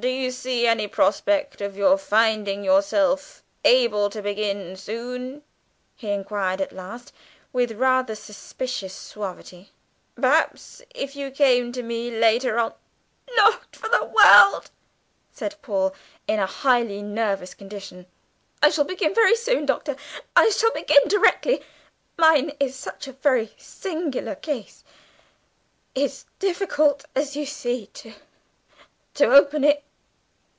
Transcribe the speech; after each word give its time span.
"Do 0.00 0.08
you 0.08 0.30
see 0.30 0.66
any 0.66 0.88
prospect 0.88 1.60
of 1.60 1.76
your 1.76 1.98
finding 1.98 2.64
yourself 2.64 3.42
able 3.62 4.08
to 4.08 4.22
begin 4.22 4.74
soon?" 4.74 5.42
he 5.94 6.08
inquired 6.08 6.62
at 6.62 6.72
last, 6.72 7.12
with 7.52 7.72
rather 7.72 8.14
suspicious 8.14 8.94
suavity. 8.94 9.70
"Perhaps 10.16 10.80
if 10.94 11.14
you 11.14 11.30
came 11.30 11.72
to 11.72 11.82
me 11.82 12.10
later 12.10 12.58
on" 12.58 12.72
"Not 13.36 13.76
for 13.76 13.90
the 13.90 14.06
world!" 14.06 14.70
said 15.30 15.56
Paul, 15.60 15.94
in 16.26 16.38
a 16.40 16.46
highly 16.46 17.02
nervous 17.02 17.52
condition. 17.52 18.06
"I 18.62 18.70
shall 18.70 18.84
begin 18.84 19.14
very 19.14 19.36
soon, 19.36 19.66
Doctor, 19.66 19.96
I 20.34 20.48
shall 20.48 20.70
begin 20.72 21.06
directly. 21.06 21.62
Mine 22.18 22.52
is 22.58 22.74
such 22.74 23.06
a 23.08 23.12
very 23.12 23.52
singular 23.58 24.36
case; 24.36 24.84
it's 25.94 26.24
difficult, 26.38 27.04
as 27.14 27.36
you 27.36 27.44
see, 27.44 27.86
to, 27.92 28.14
to 29.14 29.26
open 29.26 29.62
it!" 29.62 29.84